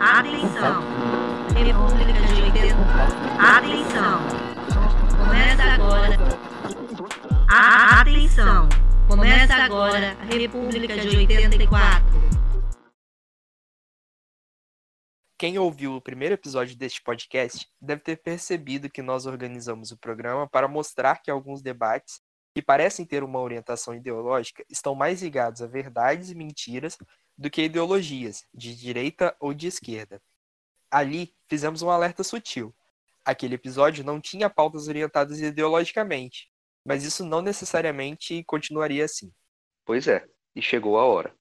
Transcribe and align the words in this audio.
Atenção! 0.00 0.82
República 1.54 2.12
de 2.12 2.42
80. 2.42 2.76
Atenção! 3.40 4.20
Começa 5.16 5.62
agora. 5.62 6.16
A 7.48 8.00
atenção! 8.02 8.68
Começa 9.08 9.54
agora 9.54 10.12
a 10.20 10.24
República 10.24 10.98
de 10.98 11.16
84. 11.16 12.06
Quem 15.38 15.58
ouviu 15.58 15.94
o 15.94 16.00
primeiro 16.00 16.34
episódio 16.34 16.76
deste 16.76 17.02
podcast 17.02 17.66
deve 17.80 18.02
ter 18.02 18.16
percebido 18.16 18.90
que 18.90 19.00
nós 19.00 19.24
organizamos 19.24 19.92
o 19.92 19.98
programa 19.98 20.46
para 20.46 20.68
mostrar 20.68 21.22
que 21.22 21.30
alguns 21.30 21.62
debates 21.62 22.20
que 22.54 22.60
parecem 22.60 23.06
ter 23.06 23.24
uma 23.24 23.40
orientação 23.40 23.94
ideológica 23.94 24.62
estão 24.68 24.94
mais 24.94 25.22
ligados 25.22 25.62
a 25.62 25.66
verdades 25.66 26.30
e 26.30 26.34
mentiras 26.34 26.98
do 27.36 27.50
que 27.50 27.62
ideologias, 27.62 28.44
de 28.54 28.74
direita 28.74 29.36
ou 29.38 29.52
de 29.52 29.66
esquerda. 29.66 30.22
Ali, 30.90 31.34
fizemos 31.48 31.82
um 31.82 31.90
alerta 31.90 32.24
sutil. 32.24 32.74
Aquele 33.24 33.56
episódio 33.56 34.04
não 34.04 34.20
tinha 34.20 34.48
pautas 34.48 34.88
orientadas 34.88 35.40
ideologicamente, 35.40 36.48
mas 36.84 37.04
isso 37.04 37.24
não 37.24 37.42
necessariamente 37.42 38.42
continuaria 38.44 39.04
assim. 39.04 39.32
Pois 39.84 40.06
é, 40.06 40.26
e 40.54 40.62
chegou 40.62 40.98
a 40.98 41.04
hora. 41.04 41.36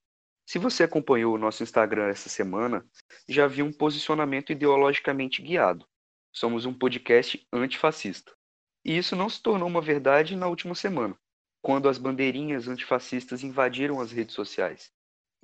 Se 0.45 0.59
você 0.59 0.84
acompanhou 0.84 1.34
o 1.34 1.38
nosso 1.38 1.63
Instagram 1.63 2.08
essa 2.08 2.30
semana, 2.30 2.86
já 3.27 3.48
viu 3.48 3.66
um 3.66 3.73
posicionamento 3.73 4.52
ideologicamente 4.52 5.41
guiado. 5.41 5.88
Somos 6.31 6.66
um 6.66 6.73
podcast 6.73 7.48
antifascista. 7.52 8.31
E 8.84 8.98
isso 8.98 9.16
não 9.16 9.30
se 9.30 9.41
tornou 9.41 9.67
uma 9.67 9.81
verdade 9.81 10.36
na 10.36 10.48
última 10.48 10.75
semana, 10.75 11.17
quando 11.62 11.89
as 11.89 11.98
bandeirinhas 11.98 12.67
antifascistas 12.67 13.44
invadiram 13.44 14.00
as 14.00 14.12
redes 14.12 14.36
sociais. 14.36 14.91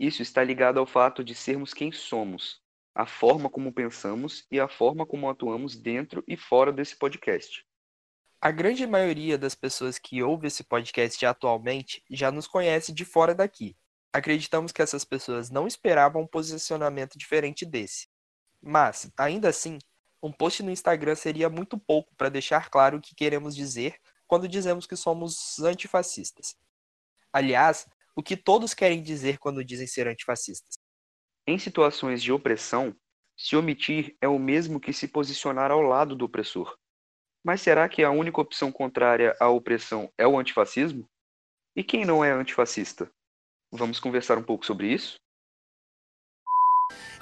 Isso 0.01 0.23
está 0.23 0.43
ligado 0.43 0.79
ao 0.79 0.87
fato 0.87 1.23
de 1.23 1.35
sermos 1.35 1.75
quem 1.75 1.91
somos, 1.91 2.59
a 2.95 3.05
forma 3.05 3.47
como 3.47 3.71
pensamos 3.71 4.47
e 4.49 4.59
a 4.59 4.67
forma 4.67 5.05
como 5.05 5.29
atuamos 5.29 5.75
dentro 5.75 6.23
e 6.27 6.35
fora 6.35 6.73
desse 6.73 6.97
podcast. 6.97 7.63
A 8.41 8.49
grande 8.49 8.87
maioria 8.87 9.37
das 9.37 9.53
pessoas 9.53 9.99
que 9.99 10.23
ouve 10.23 10.47
esse 10.47 10.63
podcast 10.63 11.23
atualmente 11.23 12.03
já 12.09 12.31
nos 12.31 12.47
conhece 12.47 12.91
de 12.91 13.05
fora 13.05 13.35
daqui. 13.35 13.77
Acreditamos 14.11 14.71
que 14.71 14.81
essas 14.81 15.05
pessoas 15.05 15.51
não 15.51 15.67
esperavam 15.67 16.23
um 16.23 16.27
posicionamento 16.27 17.15
diferente 17.15 17.63
desse. 17.63 18.07
Mas, 18.59 19.11
ainda 19.15 19.49
assim, 19.49 19.77
um 20.19 20.31
post 20.31 20.63
no 20.63 20.71
Instagram 20.71 21.13
seria 21.13 21.47
muito 21.47 21.77
pouco 21.77 22.15
para 22.15 22.29
deixar 22.29 22.71
claro 22.71 22.97
o 22.97 23.01
que 23.01 23.13
queremos 23.13 23.55
dizer 23.55 23.99
quando 24.25 24.47
dizemos 24.47 24.87
que 24.87 24.95
somos 24.95 25.59
antifascistas. 25.59 26.55
Aliás, 27.31 27.85
o 28.15 28.23
que 28.23 28.35
todos 28.35 28.73
querem 28.73 29.01
dizer 29.01 29.37
quando 29.37 29.63
dizem 29.63 29.87
ser 29.87 30.07
antifascistas. 30.07 30.77
Em 31.47 31.57
situações 31.57 32.21
de 32.21 32.31
opressão, 32.31 32.95
se 33.37 33.55
omitir 33.55 34.15
é 34.21 34.27
o 34.27 34.37
mesmo 34.37 34.79
que 34.79 34.93
se 34.93 35.07
posicionar 35.07 35.71
ao 35.71 35.81
lado 35.81 36.15
do 36.15 36.25
opressor. 36.25 36.77
Mas 37.43 37.61
será 37.61 37.89
que 37.89 38.03
a 38.03 38.11
única 38.11 38.39
opção 38.39 38.71
contrária 38.71 39.35
à 39.39 39.49
opressão 39.49 40.11
é 40.17 40.27
o 40.27 40.37
antifascismo? 40.37 41.09
E 41.75 41.83
quem 41.83 42.05
não 42.05 42.23
é 42.23 42.31
antifascista? 42.31 43.11
Vamos 43.71 43.99
conversar 43.99 44.37
um 44.37 44.43
pouco 44.43 44.65
sobre 44.65 44.93
isso? 44.93 45.19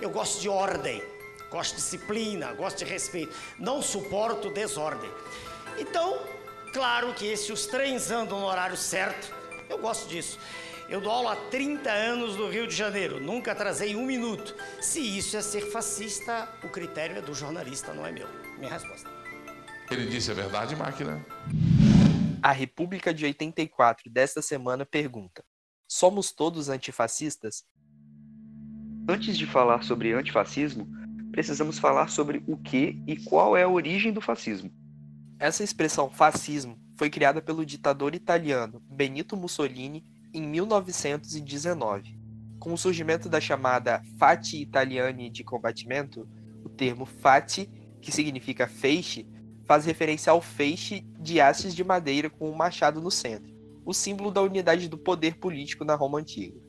Eu 0.02 0.10
gosto 0.10 0.42
de 0.42 0.50
ordem, 0.50 1.02
gosto 1.50 1.76
de 1.76 1.82
disciplina, 1.82 2.54
gosto 2.54 2.80
de 2.80 2.86
respeito. 2.86 3.34
Não 3.58 3.82
suporto 3.82 4.52
desordem. 4.52 5.10
Então, 5.78 6.18
claro 6.74 7.14
que 7.14 7.38
se 7.38 7.52
os 7.52 7.68
trens 7.68 8.12
andam 8.12 8.40
no 8.40 8.46
horário 8.48 8.76
certo, 8.76 9.34
eu 9.70 9.78
gosto 9.78 10.10
disso. 10.10 10.40
Eu 10.90 11.00
dou 11.00 11.12
aula 11.12 11.34
há 11.34 11.36
30 11.52 11.88
anos 11.88 12.36
no 12.36 12.50
Rio 12.50 12.66
de 12.66 12.76
Janeiro, 12.76 13.20
nunca 13.20 13.52
atrasei 13.52 13.96
um 13.96 14.04
minuto. 14.04 14.56
Se 14.82 15.00
isso 15.00 15.38
é 15.38 15.42
ser 15.42 15.62
fascista, 15.70 16.50
o 16.64 16.70
critério 16.70 17.16
é 17.16 17.22
do 17.22 17.32
jornalista, 17.32 17.94
não 17.94 18.08
é 18.08 18.12
meu. 18.12 18.28
Minha 18.58 18.72
resposta. 18.72 19.08
Ele 19.92 20.08
disse 20.08 20.32
a 20.32 20.34
verdade, 20.34 20.76
máquina? 20.76 21.24
A 22.42 22.52
República 22.52 23.14
de 23.14 23.24
84 23.24 24.10
desta 24.10 24.42
semana 24.42 24.84
pergunta: 24.84 25.44
Somos 25.88 26.32
todos 26.32 26.70
antifascistas? 26.70 27.64
Antes 29.08 29.38
de 29.38 29.46
falar 29.46 29.84
sobre 29.84 30.14
antifascismo, 30.14 30.88
precisamos 31.32 31.78
falar 31.78 32.08
sobre 32.08 32.44
o 32.48 32.58
que 32.58 33.00
e 33.06 33.16
qual 33.16 33.56
é 33.56 33.62
a 33.62 33.70
origem 33.70 34.12
do 34.12 34.22
fascismo. 34.22 34.72
Essa 35.38 35.64
expressão 35.64 36.10
fascismo 36.10 36.80
foi 36.98 37.12
criada 37.12 37.44
pelo 37.44 37.64
ditador 37.64 38.16
italiano 38.16 38.82
Benito 38.90 39.38
Mussolini 39.38 40.04
em 40.34 40.42
1919. 40.42 42.18
Com 42.60 42.74
o 42.74 42.78
surgimento 42.78 43.30
da 43.30 43.40
chamada 43.40 44.02
Fati 44.18 44.62
Italiani 44.62 45.30
de 45.30 45.44
combatimento, 45.44 46.28
o 46.64 46.70
termo 46.70 47.06
Fati, 47.06 47.70
que 48.02 48.12
significa 48.12 48.68
feixe, 48.68 49.28
faz 49.66 49.86
referência 49.86 50.32
ao 50.32 50.42
feixe 50.42 51.06
de 51.20 51.40
hastes 51.40 51.76
de 51.76 51.84
madeira 51.84 52.30
com 52.30 52.50
um 52.50 52.56
machado 52.56 53.02
no 53.02 53.12
centro, 53.12 53.54
o 53.86 53.94
símbolo 53.94 54.32
da 54.32 54.42
unidade 54.42 54.90
do 54.90 54.98
poder 54.98 55.36
político 55.36 55.86
na 55.86 55.96
Roma 55.96 56.20
antiga. 56.20 56.60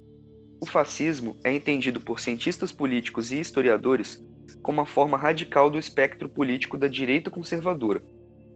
O 0.60 0.66
fascismo 0.66 1.36
é 1.42 1.52
entendido 1.52 2.00
por 2.00 2.20
cientistas 2.20 2.70
políticos 2.70 3.32
e 3.32 3.40
historiadores 3.40 4.22
como 4.62 4.80
uma 4.80 4.86
forma 4.86 5.16
radical 5.16 5.70
do 5.70 5.78
espectro 5.78 6.28
político 6.28 6.76
da 6.76 6.86
direita 6.86 7.30
conservadora. 7.30 8.02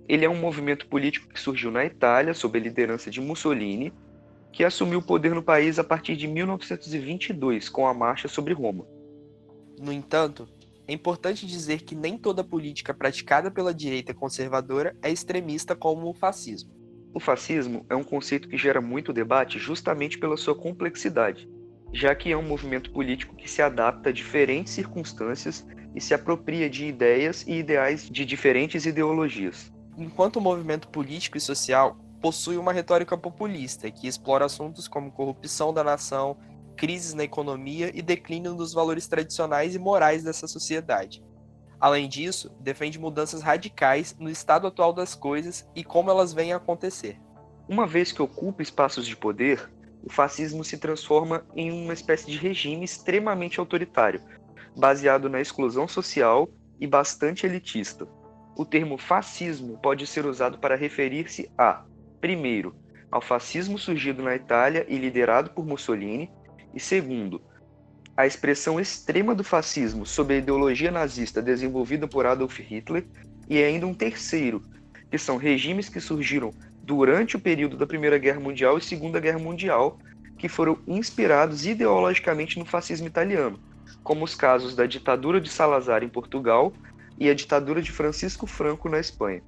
Ele 0.07 0.25
é 0.25 0.29
um 0.29 0.39
movimento 0.39 0.87
político 0.87 1.33
que 1.33 1.41
surgiu 1.41 1.71
na 1.71 1.85
Itália 1.85 2.35
sob 2.35 2.59
a 2.59 2.63
liderança 2.63 3.11
de 3.11 3.23
Mussolini 3.23 3.93
que 4.55 4.63
assumiu 4.63 5.01
o 5.01 5.03
poder 5.03 5.35
no 5.35 5.43
país 5.43 5.81
a 5.81 5.85
partir 5.85 6.15
de 6.15 6.29
1922, 6.29 7.69
com 7.69 7.89
a 7.89 7.93
Marcha 7.93 8.29
sobre 8.29 8.55
Roma. 8.55 8.87
No 9.81 9.93
entanto, 9.93 10.49
é 10.87 10.93
importante 10.93 11.45
dizer 11.45 11.83
que 11.83 11.97
nem 11.97 12.17
toda 12.17 12.45
política 12.45 12.95
praticada 12.95 13.51
pela 13.51 13.75
direita 13.75 14.15
conservadora 14.15 14.97
é 15.03 15.11
extremista 15.11 15.75
como 15.75 16.09
o 16.09 16.15
fascismo. 16.15 16.71
O 17.13 17.19
fascismo 17.19 17.85
é 17.89 17.97
um 17.97 18.05
conceito 18.05 18.49
que 18.49 18.57
gera 18.57 18.81
muito 18.81 19.13
debate 19.13 19.59
justamente 19.59 20.19
pela 20.19 20.37
sua 20.37 20.55
complexidade, 20.55 21.49
já 21.93 22.15
que 22.15 22.31
é 22.31 22.37
um 22.37 22.43
movimento 22.43 22.93
político 22.93 23.35
que 23.35 23.51
se 23.51 23.61
adapta 23.61 24.11
a 24.11 24.13
diferentes 24.13 24.73
circunstâncias 24.73 25.67
e 25.97 26.01
se 26.01 26.15
apropria 26.15 26.71
de 26.71 26.87
ideias 26.87 27.45
e 27.45 27.55
ideais 27.55 28.09
de 28.09 28.25
diferentes 28.25 28.87
ideologias. 28.87 29.73
Enquanto 29.99 30.41
movimento 30.41 30.87
político 30.89 31.37
e 31.37 31.41
social, 31.41 32.04
possui 32.25 32.57
uma 32.57 32.73
retórica 32.73 33.19
populista 33.19 33.91
que 33.91 34.09
explora 34.09 34.47
assuntos 34.47 34.89
como 34.89 35.13
corrupção 35.13 35.75
da 35.75 35.85
nação, 35.85 36.39
crises 36.75 37.13
na 37.13 37.23
economia 37.23 37.91
e 37.95 38.01
declínio 38.01 38.55
dos 38.55 38.73
valores 38.73 39.07
tradicionais 39.07 39.75
e 39.75 39.79
morais 39.79 40.25
dessa 40.25 40.49
sociedade. 40.49 41.23
Além 41.79 42.09
disso, 42.09 42.51
defende 42.59 42.99
mudanças 42.99 43.43
radicais 43.43 44.17
no 44.19 44.31
estado 44.31 44.67
atual 44.67 44.91
das 44.91 45.15
coisas 45.15 45.69
e 45.77 45.85
como 45.85 46.11
elas 46.11 46.33
vêm 46.33 46.55
a 46.55 46.57
acontecer. 46.57 47.21
Uma 47.69 47.87
vez 47.87 48.11
que 48.11 48.23
ocupa 48.23 48.63
espaços 48.63 49.07
de 49.07 49.15
poder, 49.15 49.71
o 50.03 50.11
fascismo 50.11 50.65
se 50.65 50.79
transforma 50.79 51.45
em 51.55 51.71
uma 51.71 51.93
espécie 51.93 52.31
de 52.31 52.39
regime 52.39 52.87
extremamente 52.87 53.61
autoritário, 53.61 54.23
baseado 54.75 55.29
na 55.29 55.43
exclusão 55.43 55.87
social 55.87 56.49
e 56.81 56.87
bastante 56.87 57.45
elitista. 57.45 58.09
O 58.57 58.65
termo 58.65 58.97
fascismo 58.97 59.77
pode 59.77 60.07
ser 60.07 60.25
usado 60.25 60.57
para 60.57 60.75
referir-se 60.75 61.51
a 61.59 61.85
primeiro, 62.25 62.75
ao 63.11 63.21
fascismo 63.21 63.77
surgido 63.77 64.23
na 64.23 64.35
Itália 64.35 64.87
e 64.89 64.97
liderado 64.97 65.51
por 65.51 65.67
Mussolini, 65.67 66.31
e 66.73 66.81
segundo, 66.81 67.39
a 68.17 68.27
expressão 68.27 68.81
extrema 68.81 69.35
do 69.35 69.45
fascismo 69.45 70.07
sob 70.07 70.33
a 70.33 70.39
ideologia 70.39 70.91
nazista 70.91 71.43
desenvolvida 71.43 72.09
por 72.09 72.25
Adolf 72.25 72.59
Hitler, 72.61 73.05
e 73.47 73.63
ainda 73.63 73.87
um 73.87 73.93
terceiro, 73.93 74.63
que 75.11 75.19
são 75.19 75.37
regimes 75.37 75.91
que 75.91 76.01
surgiram 76.01 76.51
durante 76.83 77.37
o 77.37 77.41
período 77.41 77.77
da 77.77 77.87
Primeira 77.87 78.17
Guerra 78.17 78.41
Mundial 78.41 78.79
e 78.79 78.81
Segunda 78.81 79.21
Guerra 79.21 79.39
Mundial, 79.39 79.99
que 80.39 80.49
foram 80.49 80.79
inspirados 80.87 81.67
ideologicamente 81.67 82.59
no 82.59 82.65
fascismo 82.65 83.07
italiano, 83.07 83.61
como 84.03 84.25
os 84.25 84.35
casos 84.35 84.75
da 84.75 84.87
ditadura 84.87 85.39
de 85.43 85.51
Salazar 85.51 86.03
em 86.03 86.09
Portugal 86.09 86.73
e 87.19 87.29
a 87.29 87.35
ditadura 87.35 87.83
de 87.83 87.93
Francisco 87.93 88.47
Franco 88.47 88.89
na 88.89 88.99
Espanha. 88.99 89.43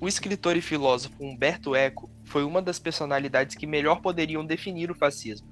O 0.00 0.06
escritor 0.06 0.56
e 0.56 0.60
filósofo 0.60 1.16
Umberto 1.18 1.74
Eco 1.74 2.08
foi 2.24 2.44
uma 2.44 2.62
das 2.62 2.78
personalidades 2.78 3.56
que 3.56 3.66
melhor 3.66 4.00
poderiam 4.00 4.46
definir 4.46 4.92
o 4.92 4.94
fascismo. 4.94 5.48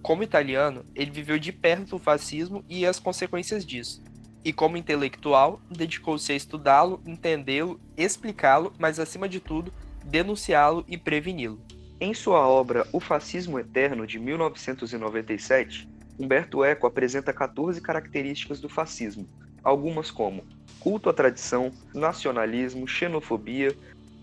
Como 0.00 0.22
italiano, 0.22 0.86
ele 0.94 1.10
viveu 1.10 1.38
de 1.38 1.52
perto 1.52 1.96
o 1.96 1.98
fascismo 1.98 2.64
e 2.70 2.86
as 2.86 2.98
consequências 2.98 3.66
disso. 3.66 4.02
E 4.42 4.50
como 4.50 4.78
intelectual, 4.78 5.60
dedicou-se 5.70 6.32
a 6.32 6.34
estudá-lo, 6.34 7.02
entendê-lo, 7.06 7.78
explicá-lo, 7.94 8.72
mas 8.78 8.98
acima 8.98 9.28
de 9.28 9.40
tudo, 9.40 9.70
denunciá-lo 10.06 10.86
e 10.88 10.96
preveni-lo. 10.96 11.60
Em 12.00 12.14
sua 12.14 12.48
obra 12.48 12.86
O 12.94 12.98
Fascismo 12.98 13.58
Eterno, 13.58 14.06
de 14.06 14.18
1997, 14.18 15.86
Humberto 16.18 16.64
Eco 16.64 16.86
apresenta 16.86 17.30
14 17.30 17.80
características 17.82 18.58
do 18.58 18.70
fascismo, 18.70 19.28
algumas 19.62 20.10
como 20.10 20.44
culto 20.82 21.08
à 21.08 21.12
tradição, 21.12 21.70
nacionalismo, 21.94 22.88
xenofobia, 22.88 23.76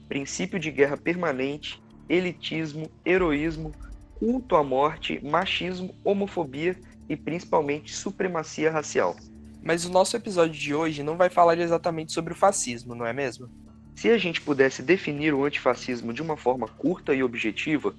princípio 0.10 0.60
de 0.60 0.70
guerra 0.70 0.98
permanente, 0.98 1.82
elitismo, 2.10 2.90
heroísmo, 3.06 3.72
culto 4.16 4.58
à 4.58 4.64
morte, 4.64 5.24
machismo, 5.24 5.96
homofobia 6.04 6.76
e 7.08 7.16
principalmente 7.16 7.96
supremacia 7.96 8.70
racial. 8.70 9.16
Mas 9.64 9.86
o 9.86 9.90
nosso 9.90 10.18
episódio 10.18 10.60
de 10.60 10.76
hoje 10.76 11.02
não 11.02 11.16
vai 11.16 11.30
falar 11.30 11.58
exatamente 11.58 12.12
sobre 12.12 12.34
o 12.34 12.36
fascismo, 12.36 12.94
não 12.94 13.06
é 13.06 13.14
mesmo? 13.14 13.50
Se 13.96 14.10
a 14.10 14.18
gente 14.18 14.42
pudesse 14.42 14.82
definir 14.82 15.34
o 15.34 15.46
antifascismo 15.46 16.14
de 16.14 16.22
uma 16.22 16.36
forma 16.36 16.68
curta 16.68 17.14
e 17.14 17.24
objetiva, 17.24 17.96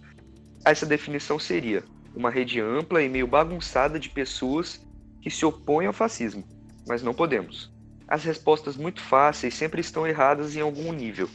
essa 0.65 0.85
definição 0.85 1.39
seria 1.39 1.83
uma 2.15 2.31
rede 2.31 2.61
ampla 2.61 3.03
e 3.03 3.09
meio 3.09 3.27
bagunçada 3.27 3.99
de 3.99 4.11
pessoas 4.11 4.87
que 5.23 5.31
se 5.31 5.45
opõem 5.45 5.87
ao 5.87 5.93
fascismo, 5.93 6.45
mas 6.91 7.05
não 7.05 7.15
podemos. 7.15 7.71
As 8.09 8.25
respostas 8.25 8.77
muito 8.77 9.01
fáceis 9.01 9.55
sempre 9.55 9.81
estão 9.81 10.05
erradas 10.05 10.57
em 10.57 10.61
algum 10.61 10.93
nível. 10.93 11.31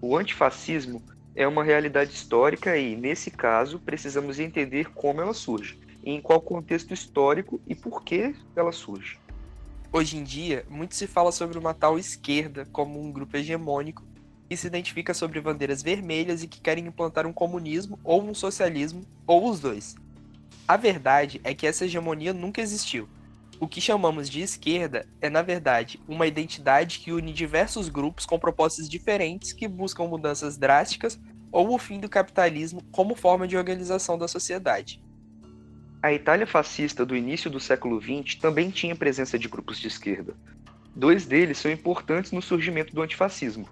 O 0.00 0.16
antifascismo 0.16 1.02
é 1.34 1.48
uma 1.48 1.64
realidade 1.64 2.12
histórica 2.12 2.76
e, 2.76 2.94
nesse 2.94 3.28
caso, 3.28 3.80
precisamos 3.80 4.38
entender 4.38 4.90
como 4.92 5.20
ela 5.20 5.34
surge, 5.34 5.80
em 6.04 6.20
qual 6.20 6.40
contexto 6.40 6.94
histórico 6.94 7.60
e 7.66 7.74
por 7.74 8.04
que 8.04 8.36
ela 8.54 8.70
surge. 8.70 9.18
Hoje 9.92 10.16
em 10.16 10.22
dia, 10.22 10.64
muito 10.70 10.94
se 10.94 11.08
fala 11.08 11.32
sobre 11.32 11.58
uma 11.58 11.74
tal 11.74 11.98
esquerda 11.98 12.64
como 12.70 13.02
um 13.02 13.10
grupo 13.10 13.36
hegemônico 13.36 14.04
que 14.48 14.56
se 14.56 14.68
identifica 14.68 15.12
sobre 15.12 15.40
bandeiras 15.40 15.82
vermelhas 15.82 16.44
e 16.44 16.46
que 16.46 16.60
querem 16.60 16.86
implantar 16.86 17.26
um 17.26 17.32
comunismo 17.32 17.98
ou 18.04 18.22
um 18.22 18.32
socialismo, 18.32 19.02
ou 19.26 19.50
os 19.50 19.58
dois. 19.58 19.96
A 20.68 20.76
verdade 20.76 21.40
é 21.42 21.52
que 21.52 21.66
essa 21.66 21.84
hegemonia 21.84 22.32
nunca 22.32 22.60
existiu. 22.60 23.08
O 23.60 23.68
que 23.68 23.78
chamamos 23.78 24.30
de 24.30 24.40
esquerda 24.40 25.06
é, 25.20 25.28
na 25.28 25.42
verdade, 25.42 26.00
uma 26.08 26.26
identidade 26.26 26.98
que 26.98 27.12
une 27.12 27.30
diversos 27.30 27.90
grupos 27.90 28.24
com 28.24 28.38
propostas 28.38 28.88
diferentes 28.88 29.52
que 29.52 29.68
buscam 29.68 30.04
mudanças 30.04 30.56
drásticas 30.56 31.20
ou 31.52 31.74
o 31.74 31.78
fim 31.78 32.00
do 32.00 32.08
capitalismo 32.08 32.82
como 32.90 33.14
forma 33.14 33.46
de 33.46 33.58
organização 33.58 34.16
da 34.16 34.26
sociedade. 34.26 35.02
A 36.02 36.10
Itália 36.10 36.46
fascista 36.46 37.04
do 37.04 37.14
início 37.14 37.50
do 37.50 37.60
século 37.60 38.00
XX 38.00 38.36
também 38.36 38.70
tinha 38.70 38.96
presença 38.96 39.38
de 39.38 39.46
grupos 39.46 39.78
de 39.78 39.88
esquerda. 39.88 40.34
Dois 40.96 41.26
deles 41.26 41.58
são 41.58 41.70
importantes 41.70 42.32
no 42.32 42.40
surgimento 42.40 42.94
do 42.94 43.02
antifascismo: 43.02 43.68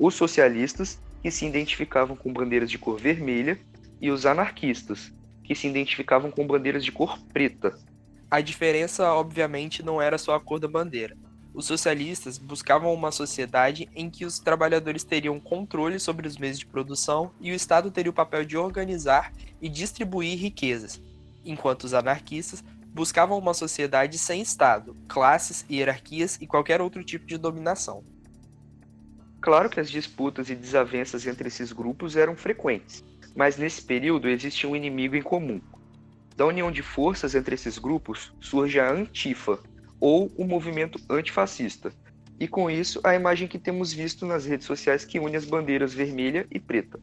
os 0.00 0.16
socialistas, 0.16 1.00
que 1.22 1.30
se 1.30 1.46
identificavam 1.46 2.16
com 2.16 2.32
bandeiras 2.32 2.68
de 2.68 2.76
cor 2.76 2.98
vermelha, 2.98 3.56
e 4.00 4.10
os 4.10 4.26
anarquistas, 4.26 5.12
que 5.44 5.54
se 5.54 5.68
identificavam 5.68 6.32
com 6.32 6.44
bandeiras 6.44 6.84
de 6.84 6.90
cor 6.90 7.16
preta. 7.32 7.72
A 8.32 8.40
diferença, 8.40 9.12
obviamente, 9.12 9.82
não 9.82 10.00
era 10.00 10.16
só 10.16 10.34
a 10.34 10.40
cor 10.40 10.58
da 10.58 10.66
bandeira. 10.66 11.14
Os 11.52 11.66
socialistas 11.66 12.38
buscavam 12.38 12.94
uma 12.94 13.12
sociedade 13.12 13.90
em 13.94 14.08
que 14.08 14.24
os 14.24 14.38
trabalhadores 14.38 15.04
teriam 15.04 15.38
controle 15.38 16.00
sobre 16.00 16.26
os 16.26 16.38
meios 16.38 16.58
de 16.58 16.64
produção 16.64 17.30
e 17.42 17.52
o 17.52 17.54
Estado 17.54 17.90
teria 17.90 18.08
o 18.08 18.14
papel 18.14 18.42
de 18.46 18.56
organizar 18.56 19.34
e 19.60 19.68
distribuir 19.68 20.38
riquezas, 20.38 20.98
enquanto 21.44 21.84
os 21.84 21.92
anarquistas 21.92 22.64
buscavam 22.94 23.36
uma 23.36 23.52
sociedade 23.52 24.16
sem 24.16 24.40
Estado, 24.40 24.96
classes, 25.06 25.66
hierarquias 25.70 26.38
e 26.40 26.46
qualquer 26.46 26.80
outro 26.80 27.04
tipo 27.04 27.26
de 27.26 27.36
dominação. 27.36 28.02
Claro 29.42 29.68
que 29.68 29.78
as 29.78 29.90
disputas 29.90 30.48
e 30.48 30.54
desavenças 30.54 31.26
entre 31.26 31.48
esses 31.48 31.70
grupos 31.70 32.16
eram 32.16 32.34
frequentes, 32.34 33.04
mas 33.36 33.58
nesse 33.58 33.82
período 33.82 34.26
existia 34.26 34.70
um 34.70 34.74
inimigo 34.74 35.16
em 35.16 35.22
comum. 35.22 35.60
Da 36.36 36.46
união 36.46 36.70
de 36.70 36.82
forças 36.82 37.34
entre 37.34 37.54
esses 37.54 37.78
grupos 37.78 38.32
surge 38.40 38.80
a 38.80 38.90
Antifa, 38.90 39.58
ou 40.00 40.32
o 40.36 40.44
movimento 40.44 41.00
antifascista, 41.08 41.92
e 42.40 42.48
com 42.48 42.68
isso 42.68 43.00
a 43.04 43.14
imagem 43.14 43.46
que 43.46 43.58
temos 43.58 43.92
visto 43.92 44.26
nas 44.26 44.44
redes 44.44 44.66
sociais 44.66 45.04
que 45.04 45.20
une 45.20 45.36
as 45.36 45.44
bandeiras 45.44 45.94
vermelha 45.94 46.46
e 46.50 46.58
preta. 46.58 46.98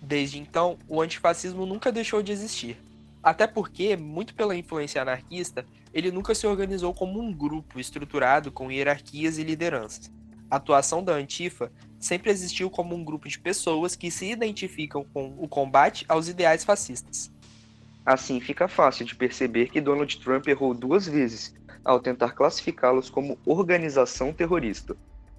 Desde 0.00 0.40
então, 0.40 0.76
o 0.88 1.00
antifascismo 1.00 1.64
nunca 1.64 1.92
deixou 1.92 2.22
de 2.22 2.32
existir. 2.32 2.76
Até 3.22 3.46
porque, 3.46 3.96
muito 3.96 4.34
pela 4.34 4.56
influência 4.56 5.00
anarquista, 5.00 5.64
ele 5.94 6.10
nunca 6.10 6.34
se 6.34 6.46
organizou 6.46 6.92
como 6.92 7.20
um 7.20 7.32
grupo 7.32 7.78
estruturado 7.78 8.50
com 8.50 8.72
hierarquias 8.72 9.38
e 9.38 9.44
lideranças. 9.44 10.10
A 10.50 10.56
atuação 10.56 11.04
da 11.04 11.12
Antifa 11.12 11.70
sempre 12.00 12.32
existiu 12.32 12.68
como 12.68 12.96
um 12.96 13.04
grupo 13.04 13.28
de 13.28 13.38
pessoas 13.38 13.94
que 13.94 14.10
se 14.10 14.28
identificam 14.28 15.04
com 15.14 15.32
o 15.38 15.46
combate 15.46 16.04
aos 16.08 16.28
ideais 16.28 16.64
fascistas. 16.64 17.30
Assim 18.04 18.40
fica 18.40 18.66
fácil 18.66 19.04
de 19.04 19.14
perceber 19.14 19.68
que 19.70 19.80
Donald 19.80 20.18
Trump 20.18 20.46
errou 20.48 20.74
duas 20.74 21.06
vezes 21.06 21.54
ao 21.84 22.00
tentar 22.00 22.32
classificá-los 22.32 23.08
como 23.08 23.38
organização 23.44 24.32
terrorista. 24.32 24.96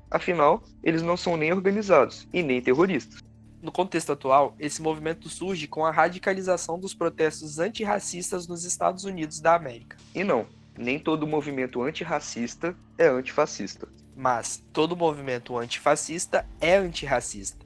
Afinal, 0.09 0.63
eles 0.83 1.01
não 1.01 1.17
são 1.17 1.35
nem 1.35 1.51
organizados 1.51 2.27
e 2.31 2.43
nem 2.43 2.61
terroristas. 2.61 3.19
No 3.61 3.71
contexto 3.71 4.11
atual, 4.11 4.55
esse 4.59 4.81
movimento 4.81 5.29
surge 5.29 5.67
com 5.67 5.85
a 5.85 5.91
radicalização 5.91 6.77
dos 6.77 6.93
protestos 6.93 7.59
antirracistas 7.59 8.47
nos 8.47 8.65
Estados 8.65 9.05
Unidos 9.05 9.39
da 9.39 9.55
América. 9.55 9.97
E 10.13 10.23
não, 10.23 10.45
nem 10.77 10.99
todo 10.99 11.25
movimento 11.25 11.81
antirracista 11.81 12.75
é 12.97 13.07
antifascista. 13.07 13.87
Mas 14.15 14.63
todo 14.71 14.95
movimento 14.95 15.57
antifascista 15.57 16.45
é 16.59 16.75
antirracista. 16.75 17.65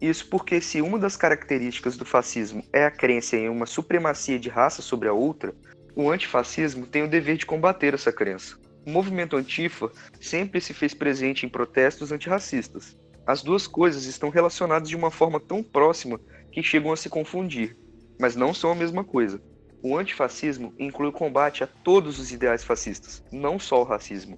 Isso 0.00 0.28
porque, 0.28 0.60
se 0.60 0.80
uma 0.80 0.98
das 0.98 1.16
características 1.16 1.96
do 1.96 2.04
fascismo 2.04 2.62
é 2.72 2.84
a 2.84 2.90
crença 2.90 3.36
em 3.36 3.48
uma 3.48 3.66
supremacia 3.66 4.38
de 4.38 4.48
raça 4.48 4.80
sobre 4.80 5.08
a 5.08 5.12
outra, 5.12 5.52
o 5.96 6.08
antifascismo 6.10 6.86
tem 6.86 7.02
o 7.02 7.08
dever 7.08 7.36
de 7.36 7.44
combater 7.46 7.94
essa 7.94 8.12
crença. 8.12 8.56
O 8.86 8.90
movimento 8.90 9.36
antifa 9.36 9.90
sempre 10.20 10.60
se 10.60 10.72
fez 10.72 10.94
presente 10.94 11.44
em 11.44 11.48
protestos 11.48 12.12
antirracistas. 12.12 12.96
As 13.26 13.42
duas 13.42 13.66
coisas 13.66 14.04
estão 14.04 14.30
relacionadas 14.30 14.88
de 14.88 14.96
uma 14.96 15.10
forma 15.10 15.40
tão 15.40 15.62
próxima 15.62 16.20
que 16.52 16.62
chegam 16.62 16.92
a 16.92 16.96
se 16.96 17.08
confundir, 17.08 17.76
mas 18.20 18.36
não 18.36 18.54
são 18.54 18.70
a 18.70 18.74
mesma 18.74 19.02
coisa. 19.02 19.42
O 19.82 19.96
antifascismo 19.98 20.72
inclui 20.78 21.08
o 21.08 21.12
combate 21.12 21.64
a 21.64 21.66
todos 21.66 22.18
os 22.18 22.32
ideais 22.32 22.64
fascistas, 22.64 23.22
não 23.32 23.58
só 23.58 23.80
o 23.80 23.84
racismo. 23.84 24.36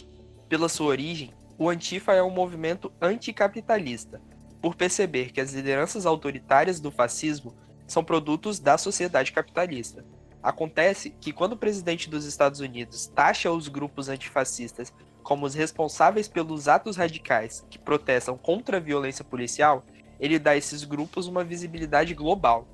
Pela 0.49 0.69
sua 0.69 0.89
origem, 0.89 1.33
o 1.59 1.69
Antifa 1.69 2.13
é 2.13 2.23
um 2.23 2.31
movimento 2.31 2.93
anticapitalista, 3.01 4.21
por 4.61 4.75
perceber 4.75 5.33
que 5.33 5.41
as 5.41 5.53
lideranças 5.53 6.07
autoritárias 6.07 6.81
do 6.81 6.91
fascismo 6.91 7.55
são 7.87 8.05
produtos 8.05 8.59
da 8.61 8.77
sociedade 8.79 9.33
capitalista. 9.33 10.05
Acontece 10.43 11.11
que 11.21 11.33
quando 11.33 11.53
o 11.53 11.57
presidente 11.57 12.09
dos 12.09 12.25
Estados 12.25 12.61
Unidos 12.61 13.07
taxa 13.07 13.51
os 13.51 13.69
grupos 13.69 14.09
antifascistas 14.09 14.93
como 15.23 15.45
os 15.45 15.55
responsáveis 15.55 16.29
pelos 16.29 16.67
atos 16.67 16.97
radicais 16.97 17.65
que 17.69 17.79
protestam 17.79 18.39
contra 18.39 18.79
a 18.79 18.81
violência 18.81 19.25
policial, 19.25 19.85
ele 20.19 20.39
dá 20.39 20.53
a 20.53 20.57
esses 20.57 20.85
grupos 20.85 21.27
uma 21.27 21.45
visibilidade 21.45 22.15
global. 22.15 22.67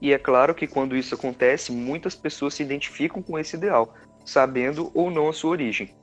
E 0.00 0.12
é 0.12 0.18
claro 0.18 0.54
que 0.54 0.66
quando 0.66 0.96
isso 0.96 1.14
acontece, 1.14 1.72
muitas 1.72 2.14
pessoas 2.14 2.54
se 2.54 2.62
identificam 2.62 3.22
com 3.22 3.38
esse 3.38 3.56
ideal, 3.56 3.94
sabendo 4.24 4.90
ou 4.94 5.10
não 5.10 5.28
a 5.28 5.32
sua 5.32 5.50
origem 5.50 5.94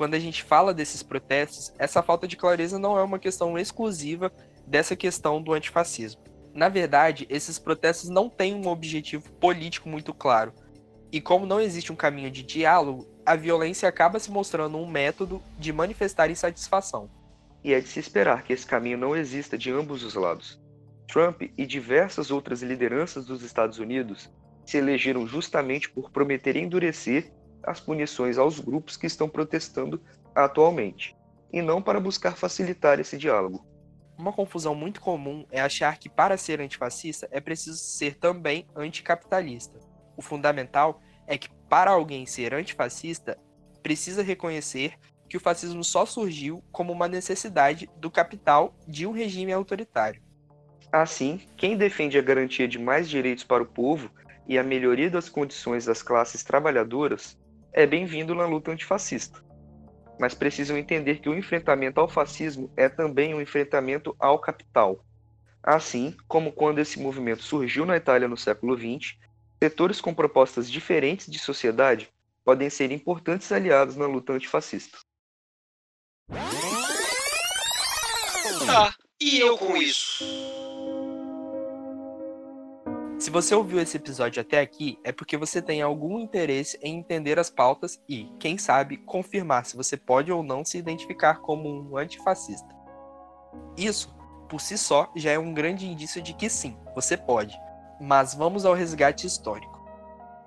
quando 0.00 0.14
a 0.14 0.18
gente 0.18 0.42
fala 0.42 0.72
desses 0.72 1.02
protestos, 1.02 1.74
essa 1.78 2.02
falta 2.02 2.26
de 2.26 2.34
clareza 2.34 2.78
não 2.78 2.98
é 2.98 3.02
uma 3.02 3.18
questão 3.18 3.58
exclusiva 3.58 4.32
dessa 4.66 4.96
questão 4.96 5.42
do 5.42 5.52
antifascismo. 5.52 6.22
Na 6.54 6.70
verdade, 6.70 7.26
esses 7.28 7.58
protestos 7.58 8.08
não 8.08 8.26
têm 8.26 8.54
um 8.54 8.66
objetivo 8.68 9.30
político 9.32 9.90
muito 9.90 10.14
claro. 10.14 10.54
E 11.12 11.20
como 11.20 11.44
não 11.44 11.60
existe 11.60 11.92
um 11.92 11.96
caminho 11.96 12.30
de 12.30 12.42
diálogo, 12.42 13.06
a 13.26 13.36
violência 13.36 13.86
acaba 13.86 14.18
se 14.18 14.30
mostrando 14.30 14.78
um 14.78 14.88
método 14.88 15.42
de 15.58 15.70
manifestar 15.70 16.30
insatisfação. 16.30 17.10
E 17.62 17.74
é 17.74 17.78
de 17.78 17.88
se 17.88 18.00
esperar 18.00 18.42
que 18.42 18.54
esse 18.54 18.64
caminho 18.64 18.96
não 18.96 19.14
exista 19.14 19.58
de 19.58 19.70
ambos 19.70 20.02
os 20.02 20.14
lados. 20.14 20.58
Trump 21.06 21.42
e 21.58 21.66
diversas 21.66 22.30
outras 22.30 22.62
lideranças 22.62 23.26
dos 23.26 23.42
Estados 23.42 23.78
Unidos 23.78 24.30
se 24.64 24.78
elegeram 24.78 25.26
justamente 25.26 25.90
por 25.90 26.10
prometer 26.10 26.56
endurecer 26.56 27.30
as 27.62 27.80
punições 27.80 28.38
aos 28.38 28.58
grupos 28.58 28.96
que 28.96 29.06
estão 29.06 29.28
protestando 29.28 30.02
atualmente, 30.34 31.16
e 31.52 31.60
não 31.60 31.82
para 31.82 32.00
buscar 32.00 32.36
facilitar 32.36 33.00
esse 33.00 33.16
diálogo. 33.16 33.66
Uma 34.16 34.32
confusão 34.32 34.74
muito 34.74 35.00
comum 35.00 35.46
é 35.50 35.60
achar 35.60 35.98
que 35.98 36.08
para 36.08 36.36
ser 36.36 36.60
antifascista 36.60 37.26
é 37.30 37.40
preciso 37.40 37.78
ser 37.78 38.16
também 38.16 38.66
anticapitalista. 38.76 39.78
O 40.16 40.22
fundamental 40.22 41.00
é 41.26 41.38
que 41.38 41.48
para 41.68 41.90
alguém 41.90 42.26
ser 42.26 42.52
antifascista, 42.52 43.38
precisa 43.82 44.22
reconhecer 44.22 44.94
que 45.28 45.36
o 45.36 45.40
fascismo 45.40 45.82
só 45.82 46.04
surgiu 46.04 46.62
como 46.70 46.92
uma 46.92 47.08
necessidade 47.08 47.88
do 47.96 48.10
capital 48.10 48.74
de 48.86 49.06
um 49.06 49.12
regime 49.12 49.52
autoritário. 49.52 50.20
Assim, 50.92 51.40
quem 51.56 51.76
defende 51.76 52.18
a 52.18 52.22
garantia 52.22 52.66
de 52.66 52.78
mais 52.78 53.08
direitos 53.08 53.44
para 53.44 53.62
o 53.62 53.66
povo 53.66 54.10
e 54.46 54.58
a 54.58 54.64
melhoria 54.64 55.08
das 55.08 55.28
condições 55.28 55.84
das 55.84 56.02
classes 56.02 56.42
trabalhadoras 56.42 57.38
é 57.72 57.86
bem-vindo 57.86 58.34
na 58.34 58.46
luta 58.46 58.70
antifascista. 58.70 59.42
Mas 60.18 60.34
precisam 60.34 60.76
entender 60.76 61.20
que 61.20 61.28
o 61.28 61.36
enfrentamento 61.36 62.00
ao 62.00 62.08
fascismo 62.08 62.70
é 62.76 62.88
também 62.88 63.34
um 63.34 63.40
enfrentamento 63.40 64.14
ao 64.18 64.38
capital. 64.38 65.04
Assim 65.62 66.16
como 66.26 66.52
quando 66.52 66.78
esse 66.78 66.98
movimento 66.98 67.42
surgiu 67.42 67.86
na 67.86 67.96
Itália 67.96 68.28
no 68.28 68.36
século 68.36 68.76
XX, 68.76 69.16
setores 69.62 70.00
com 70.00 70.14
propostas 70.14 70.70
diferentes 70.70 71.30
de 71.30 71.38
sociedade 71.38 72.10
podem 72.44 72.70
ser 72.70 72.90
importantes 72.90 73.52
aliados 73.52 73.96
na 73.96 74.06
luta 74.06 74.32
antifascista. 74.32 74.98
Tá, 78.66 78.94
e 79.20 79.38
eu 79.40 79.58
com 79.58 79.76
isso? 79.76 80.24
Se 83.30 83.32
você 83.32 83.54
ouviu 83.54 83.78
esse 83.78 83.96
episódio 83.96 84.40
até 84.40 84.58
aqui, 84.58 84.98
é 85.04 85.12
porque 85.12 85.36
você 85.36 85.62
tem 85.62 85.80
algum 85.80 86.18
interesse 86.18 86.76
em 86.82 86.98
entender 86.98 87.38
as 87.38 87.48
pautas 87.48 88.02
e, 88.08 88.28
quem 88.40 88.58
sabe, 88.58 88.96
confirmar 88.96 89.64
se 89.64 89.76
você 89.76 89.96
pode 89.96 90.32
ou 90.32 90.42
não 90.42 90.64
se 90.64 90.76
identificar 90.78 91.36
como 91.36 91.68
um 91.68 91.96
antifascista. 91.96 92.66
Isso, 93.76 94.12
por 94.48 94.60
si 94.60 94.76
só, 94.76 95.12
já 95.14 95.30
é 95.30 95.38
um 95.38 95.54
grande 95.54 95.86
indício 95.86 96.20
de 96.20 96.34
que 96.34 96.50
sim, 96.50 96.76
você 96.92 97.16
pode. 97.16 97.56
Mas 98.00 98.34
vamos 98.34 98.66
ao 98.66 98.74
resgate 98.74 99.28
histórico. 99.28 99.78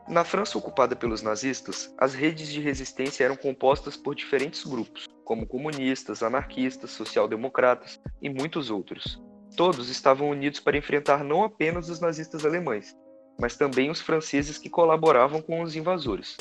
Na 0.06 0.25
França 0.25 0.58
ocupada 0.58 0.94
pelos 0.94 1.22
nazistas, 1.22 1.96
as 1.98 2.13
redes 2.13 2.50
de 2.50 2.60
resistência 2.60 3.24
eram 3.24 3.38
compostas 3.38 3.96
por 3.96 4.13
diferentes 4.13 4.66
grupos, 4.66 5.08
como 5.24 5.48
comunistas, 5.48 6.22
anarquistas, 6.22 6.92
social-democratas 6.92 7.98
e 8.22 8.30
muitos 8.30 8.70
outros. 8.70 9.24
Todos 9.56 9.90
estavam 9.90 10.30
unidos 10.30 10.60
para 10.60 10.78
enfrentar 10.78 11.24
não 11.24 11.44
apenas 11.44 11.90
os 11.90 12.00
nazistas 12.00 12.46
alemães, 12.46 12.96
mas 13.40 13.56
também 13.56 13.92
os 13.92 14.02
franceses 14.02 14.58
que 14.58 14.70
colaboravam 14.70 15.42
com 15.42 15.62
os 15.62 15.76
invasores. 15.76 16.38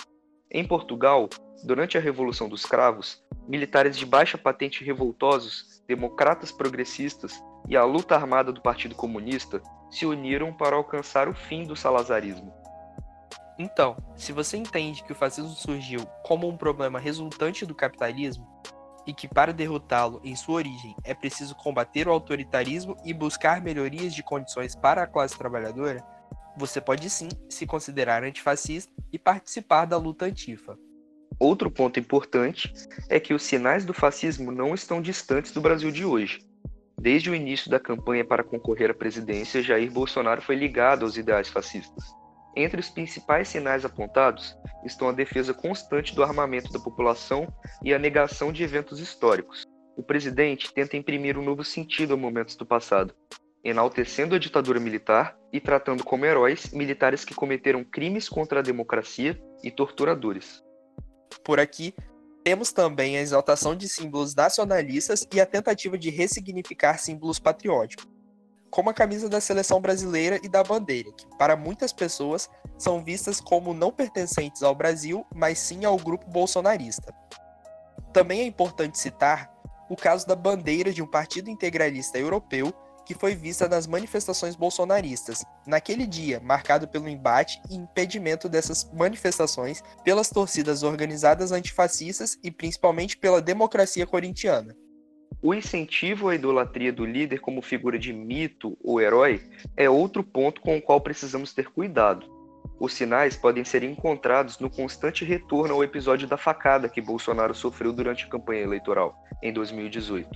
Em 0.50 0.66
Portugal, 0.66 1.28
durante 1.64 1.96
a 1.98 2.00
Revolução 2.00 2.48
dos 2.48 2.64
Cravos, 2.64 3.22
militares 3.48 3.96
de 3.96 4.06
baixa 4.06 4.38
patente 4.38 4.84
revoltosos, 4.84 5.82
democratas 5.86 6.50
progressistas 6.50 7.42
e 7.68 7.76
a 7.76 7.84
luta 7.84 8.14
armada 8.14 8.52
do 8.52 8.62
Partido 8.62 8.94
Comunista 8.94 9.62
se 9.90 10.06
uniram 10.06 10.52
para 10.52 10.76
alcançar 10.76 11.28
o 11.28 11.34
fim 11.34 11.64
do 11.64 11.76
salazarismo. 11.76 12.52
Então, 13.58 13.96
se 14.16 14.32
você 14.32 14.56
entende 14.56 15.04
que 15.04 15.12
o 15.12 15.14
fascismo 15.14 15.50
surgiu 15.50 16.00
como 16.24 16.48
um 16.48 16.56
problema 16.56 16.98
resultante 16.98 17.66
do 17.66 17.74
capitalismo, 17.74 18.46
e 19.06 19.12
que 19.12 19.28
para 19.28 19.52
derrotá-lo 19.52 20.20
em 20.24 20.36
sua 20.36 20.56
origem 20.56 20.94
é 21.04 21.14
preciso 21.14 21.54
combater 21.54 22.06
o 22.08 22.12
autoritarismo 22.12 22.96
e 23.04 23.12
buscar 23.12 23.60
melhorias 23.60 24.14
de 24.14 24.22
condições 24.22 24.74
para 24.74 25.02
a 25.02 25.06
classe 25.06 25.36
trabalhadora, 25.36 26.04
você 26.56 26.80
pode 26.80 27.08
sim 27.08 27.28
se 27.48 27.66
considerar 27.66 28.22
antifascista 28.22 28.92
e 29.12 29.18
participar 29.18 29.86
da 29.86 29.96
luta 29.96 30.26
antifa. 30.26 30.78
Outro 31.38 31.70
ponto 31.70 31.98
importante 31.98 32.72
é 33.08 33.18
que 33.18 33.34
os 33.34 33.42
sinais 33.42 33.84
do 33.84 33.94
fascismo 33.94 34.52
não 34.52 34.74
estão 34.74 35.00
distantes 35.00 35.52
do 35.52 35.60
Brasil 35.60 35.90
de 35.90 36.04
hoje. 36.04 36.40
Desde 37.00 37.30
o 37.30 37.34
início 37.34 37.70
da 37.70 37.80
campanha 37.80 38.24
para 38.24 38.44
concorrer 38.44 38.90
à 38.90 38.94
presidência, 38.94 39.62
Jair 39.62 39.90
Bolsonaro 39.90 40.42
foi 40.42 40.54
ligado 40.54 41.04
aos 41.04 41.16
ideais 41.16 41.48
fascistas. 41.48 42.21
Entre 42.54 42.78
os 42.78 42.90
principais 42.90 43.48
sinais 43.48 43.84
apontados 43.84 44.56
estão 44.84 45.08
a 45.08 45.12
defesa 45.12 45.54
constante 45.54 46.14
do 46.14 46.22
armamento 46.22 46.70
da 46.70 46.78
população 46.78 47.46
e 47.82 47.94
a 47.94 47.98
negação 47.98 48.52
de 48.52 48.62
eventos 48.62 49.00
históricos. 49.00 49.64
O 49.96 50.02
presidente 50.02 50.72
tenta 50.72 50.96
imprimir 50.96 51.38
um 51.38 51.44
novo 51.44 51.64
sentido 51.64 52.14
a 52.14 52.16
momentos 52.16 52.56
do 52.56 52.66
passado, 52.66 53.14
enaltecendo 53.64 54.34
a 54.34 54.38
ditadura 54.38 54.78
militar 54.78 55.36
e 55.52 55.60
tratando 55.60 56.04
como 56.04 56.26
heróis 56.26 56.72
militares 56.72 57.24
que 57.24 57.34
cometeram 57.34 57.84
crimes 57.84 58.28
contra 58.28 58.60
a 58.60 58.62
democracia 58.62 59.40
e 59.62 59.70
torturadores. 59.70 60.62
Por 61.42 61.58
aqui, 61.58 61.94
temos 62.44 62.72
também 62.72 63.16
a 63.16 63.20
exaltação 63.20 63.74
de 63.74 63.88
símbolos 63.88 64.34
nacionalistas 64.34 65.26
e 65.32 65.40
a 65.40 65.46
tentativa 65.46 65.96
de 65.96 66.10
ressignificar 66.10 66.98
símbolos 66.98 67.38
patrióticos 67.38 68.11
como 68.72 68.88
a 68.88 68.94
camisa 68.94 69.28
da 69.28 69.38
seleção 69.38 69.82
brasileira 69.82 70.40
e 70.42 70.48
da 70.48 70.64
bandeira, 70.64 71.12
que 71.12 71.26
para 71.36 71.54
muitas 71.54 71.92
pessoas 71.92 72.48
são 72.78 73.04
vistas 73.04 73.38
como 73.38 73.74
não 73.74 73.92
pertencentes 73.92 74.62
ao 74.62 74.74
Brasil, 74.74 75.26
mas 75.32 75.58
sim 75.58 75.84
ao 75.84 75.98
grupo 75.98 76.26
bolsonarista. 76.30 77.14
Também 78.14 78.40
é 78.40 78.46
importante 78.46 78.98
citar 78.98 79.52
o 79.90 79.94
caso 79.94 80.26
da 80.26 80.34
bandeira 80.34 80.90
de 80.90 81.02
um 81.02 81.06
partido 81.06 81.50
integralista 81.50 82.18
europeu 82.18 82.72
que 83.04 83.14
foi 83.14 83.34
vista 83.34 83.68
nas 83.68 83.86
manifestações 83.86 84.56
bolsonaristas, 84.56 85.44
naquele 85.66 86.06
dia 86.06 86.40
marcado 86.40 86.88
pelo 86.88 87.08
embate 87.08 87.60
e 87.68 87.74
impedimento 87.74 88.48
dessas 88.48 88.90
manifestações 88.90 89.82
pelas 90.02 90.30
torcidas 90.30 90.82
organizadas 90.82 91.52
antifascistas 91.52 92.38
e 92.42 92.50
principalmente 92.50 93.18
pela 93.18 93.42
democracia 93.42 94.06
corintiana. 94.06 94.74
O 95.44 95.52
incentivo 95.52 96.28
à 96.28 96.36
idolatria 96.36 96.92
do 96.92 97.04
líder 97.04 97.40
como 97.40 97.60
figura 97.60 97.98
de 97.98 98.12
mito 98.12 98.78
ou 98.80 99.00
herói 99.00 99.42
é 99.76 99.90
outro 99.90 100.22
ponto 100.22 100.60
com 100.60 100.76
o 100.76 100.80
qual 100.80 101.00
precisamos 101.00 101.52
ter 101.52 101.68
cuidado. 101.68 102.30
Os 102.78 102.94
sinais 102.94 103.36
podem 103.36 103.64
ser 103.64 103.82
encontrados 103.82 104.60
no 104.60 104.70
constante 104.70 105.24
retorno 105.24 105.74
ao 105.74 105.82
episódio 105.82 106.28
da 106.28 106.36
facada 106.36 106.88
que 106.88 107.00
Bolsonaro 107.00 107.54
sofreu 107.56 107.92
durante 107.92 108.24
a 108.24 108.28
campanha 108.28 108.62
eleitoral, 108.62 109.16
em 109.42 109.52
2018, 109.52 110.28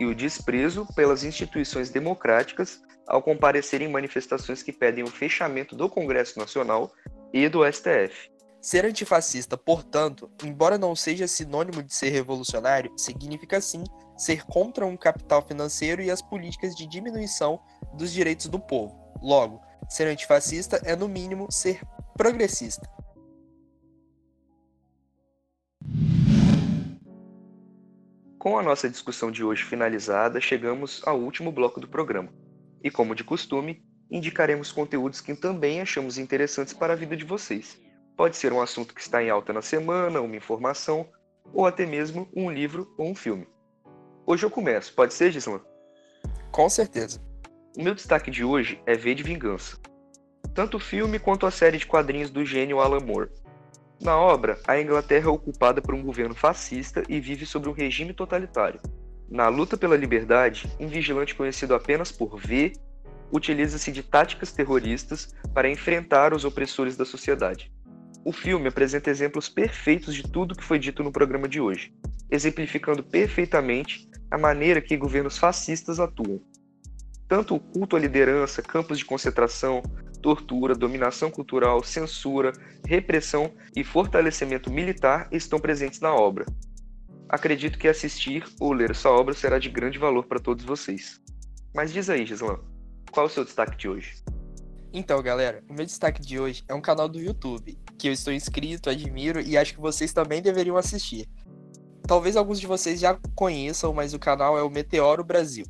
e 0.00 0.06
o 0.06 0.14
desprezo 0.16 0.84
pelas 0.96 1.22
instituições 1.22 1.88
democráticas 1.88 2.82
ao 3.06 3.22
comparecer 3.22 3.80
em 3.82 3.88
manifestações 3.88 4.64
que 4.64 4.72
pedem 4.72 5.04
o 5.04 5.08
fechamento 5.08 5.76
do 5.76 5.88
Congresso 5.88 6.36
Nacional 6.40 6.90
e 7.32 7.48
do 7.48 7.60
STF. 7.64 8.30
Ser 8.60 8.84
antifascista, 8.84 9.56
portanto, 9.56 10.30
embora 10.44 10.76
não 10.76 10.94
seja 10.94 11.26
sinônimo 11.26 11.82
de 11.82 11.94
ser 11.94 12.10
revolucionário, 12.10 12.92
significa 12.94 13.58
sim 13.58 13.82
ser 14.18 14.44
contra 14.44 14.84
um 14.84 14.98
capital 14.98 15.40
financeiro 15.40 16.02
e 16.02 16.10
as 16.10 16.20
políticas 16.20 16.76
de 16.76 16.86
diminuição 16.86 17.58
dos 17.94 18.12
direitos 18.12 18.48
do 18.48 18.60
povo. 18.60 18.94
Logo, 19.22 19.62
ser 19.88 20.08
antifascista 20.08 20.76
é, 20.84 20.94
no 20.94 21.08
mínimo, 21.08 21.50
ser 21.50 21.80
progressista. 22.18 22.86
Com 28.38 28.58
a 28.58 28.62
nossa 28.62 28.90
discussão 28.90 29.30
de 29.30 29.42
hoje 29.42 29.64
finalizada, 29.64 30.38
chegamos 30.38 31.00
ao 31.06 31.18
último 31.18 31.50
bloco 31.50 31.80
do 31.80 31.88
programa. 31.88 32.30
E, 32.84 32.90
como 32.90 33.14
de 33.14 33.24
costume, 33.24 33.82
indicaremos 34.10 34.70
conteúdos 34.70 35.22
que 35.22 35.34
também 35.34 35.80
achamos 35.80 36.18
interessantes 36.18 36.74
para 36.74 36.92
a 36.92 36.96
vida 36.96 37.16
de 37.16 37.24
vocês. 37.24 37.78
Pode 38.20 38.36
ser 38.36 38.52
um 38.52 38.60
assunto 38.60 38.94
que 38.94 39.00
está 39.00 39.22
em 39.22 39.30
alta 39.30 39.50
na 39.50 39.62
semana, 39.62 40.20
uma 40.20 40.36
informação, 40.36 41.08
ou 41.54 41.64
até 41.64 41.86
mesmo 41.86 42.28
um 42.36 42.50
livro 42.50 42.92
ou 42.98 43.08
um 43.08 43.14
filme. 43.14 43.48
Hoje 44.26 44.44
eu 44.44 44.50
começo, 44.50 44.92
pode 44.92 45.14
ser, 45.14 45.32
Gislan? 45.32 45.62
Com 46.52 46.68
certeza. 46.68 47.18
O 47.78 47.82
meu 47.82 47.94
destaque 47.94 48.30
de 48.30 48.44
hoje 48.44 48.78
é 48.84 48.94
V 48.94 49.14
de 49.14 49.22
Vingança. 49.22 49.78
Tanto 50.54 50.76
o 50.76 50.78
filme 50.78 51.18
quanto 51.18 51.46
a 51.46 51.50
série 51.50 51.78
de 51.78 51.86
quadrinhos 51.86 52.28
do 52.28 52.44
gênio 52.44 52.78
Alan 52.78 53.00
Moore. 53.00 53.30
Na 53.98 54.18
obra, 54.18 54.60
a 54.68 54.78
Inglaterra 54.78 55.28
é 55.28 55.30
ocupada 55.30 55.80
por 55.80 55.94
um 55.94 56.02
governo 56.02 56.34
fascista 56.34 57.02
e 57.08 57.18
vive 57.20 57.46
sob 57.46 57.70
um 57.70 57.72
regime 57.72 58.12
totalitário. 58.12 58.82
Na 59.30 59.48
luta 59.48 59.78
pela 59.78 59.96
liberdade, 59.96 60.70
um 60.78 60.88
vigilante 60.88 61.34
conhecido 61.34 61.74
apenas 61.74 62.12
por 62.12 62.38
V 62.38 62.74
utiliza-se 63.32 63.90
de 63.90 64.02
táticas 64.02 64.52
terroristas 64.52 65.34
para 65.54 65.70
enfrentar 65.70 66.34
os 66.34 66.44
opressores 66.44 66.98
da 66.98 67.06
sociedade. 67.06 67.72
O 68.24 68.32
filme 68.32 68.68
apresenta 68.68 69.10
exemplos 69.10 69.48
perfeitos 69.48 70.14
de 70.14 70.22
tudo 70.22 70.54
que 70.54 70.64
foi 70.64 70.78
dito 70.78 71.02
no 71.02 71.12
programa 71.12 71.48
de 71.48 71.60
hoje, 71.60 71.94
exemplificando 72.30 73.02
perfeitamente 73.02 74.08
a 74.30 74.36
maneira 74.36 74.80
que 74.80 74.96
governos 74.96 75.38
fascistas 75.38 75.98
atuam. 75.98 76.40
Tanto 77.26 77.54
o 77.54 77.60
culto 77.60 77.96
à 77.96 77.98
liderança, 77.98 78.60
campos 78.60 78.98
de 78.98 79.04
concentração, 79.04 79.82
tortura, 80.20 80.74
dominação 80.74 81.30
cultural, 81.30 81.82
censura, 81.82 82.52
repressão 82.86 83.54
e 83.74 83.82
fortalecimento 83.82 84.70
militar 84.70 85.28
estão 85.32 85.58
presentes 85.58 86.00
na 86.00 86.14
obra. 86.14 86.44
Acredito 87.28 87.78
que 87.78 87.88
assistir 87.88 88.44
ou 88.60 88.72
ler 88.72 88.90
essa 88.90 89.08
obra 89.08 89.32
será 89.32 89.58
de 89.58 89.70
grande 89.70 89.98
valor 89.98 90.26
para 90.26 90.40
todos 90.40 90.64
vocês. 90.64 91.20
Mas 91.74 91.92
diz 91.92 92.10
aí, 92.10 92.26
Gislan, 92.26 92.58
qual 93.10 93.26
é 93.26 93.28
o 93.28 93.32
seu 93.32 93.44
destaque 93.44 93.76
de 93.76 93.88
hoje? 93.88 94.16
Então, 94.92 95.22
galera, 95.22 95.62
o 95.70 95.72
meu 95.72 95.86
destaque 95.86 96.20
de 96.20 96.40
hoje 96.40 96.64
é 96.66 96.74
um 96.74 96.80
canal 96.80 97.08
do 97.08 97.20
YouTube, 97.20 97.78
que 97.96 98.08
eu 98.08 98.12
estou 98.12 98.32
inscrito, 98.32 98.90
admiro 98.90 99.40
e 99.40 99.56
acho 99.56 99.74
que 99.74 99.80
vocês 99.80 100.12
também 100.12 100.42
deveriam 100.42 100.76
assistir. 100.76 101.28
Talvez 102.08 102.36
alguns 102.36 102.58
de 102.58 102.66
vocês 102.66 102.98
já 102.98 103.16
conheçam, 103.36 103.94
mas 103.94 104.14
o 104.14 104.18
canal 104.18 104.58
é 104.58 104.62
o 104.64 104.70
Meteoro 104.70 105.22
Brasil. 105.22 105.64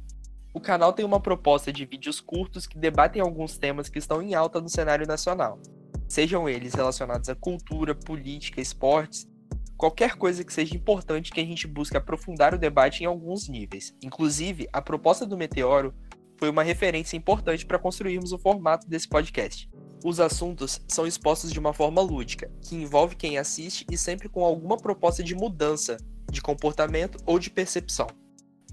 O 0.55 0.61
canal 0.61 0.95
tem 0.95 1.05
uma 1.05 1.21
proposta 1.21 1.71
de 1.71 1.85
vídeos 1.85 2.19
curtos 2.19 2.67
que 2.67 2.79
debatem 2.79 3.21
alguns 3.21 3.59
temas 3.59 3.91
que 3.91 3.99
estão 3.99 4.23
em 4.23 4.35
alta 4.35 4.59
no 4.59 4.71
cenário 4.71 5.07
nacional, 5.07 5.61
sejam 6.09 6.49
eles 6.49 6.73
relacionados 6.73 7.29
à 7.29 7.35
cultura, 7.35 7.95
política, 7.95 8.59
esportes, 8.59 9.29
qualquer 9.77 10.17
coisa 10.17 10.43
que 10.43 10.53
seja 10.53 10.75
importante 10.75 11.31
que 11.31 11.41
a 11.41 11.45
gente 11.45 11.67
busque 11.67 11.97
aprofundar 11.97 12.55
o 12.55 12.59
debate 12.59 13.03
em 13.03 13.07
alguns 13.07 13.49
níveis. 13.49 13.95
Inclusive, 14.03 14.67
a 14.73 14.81
proposta 14.81 15.27
do 15.27 15.37
Meteoro 15.37 15.95
foi 16.41 16.49
uma 16.49 16.63
referência 16.63 17.19
importante 17.19 17.67
para 17.67 17.79
construirmos 17.79 18.33
o 18.33 18.39
formato 18.39 18.89
desse 18.89 19.07
podcast. 19.07 19.69
Os 20.03 20.19
assuntos 20.19 20.81
são 20.89 21.07
expostos 21.07 21.53
de 21.53 21.59
uma 21.59 21.75
forma 21.75 22.01
lúdica, 22.01 22.51
que 22.63 22.75
envolve 22.75 23.15
quem 23.15 23.37
assiste 23.37 23.85
e 23.91 23.99
sempre 23.99 24.27
com 24.27 24.43
alguma 24.43 24.79
proposta 24.79 25.23
de 25.23 25.35
mudança 25.35 25.99
de 26.33 26.41
comportamento 26.41 27.19
ou 27.27 27.39
de 27.39 27.51
percepção. 27.51 28.07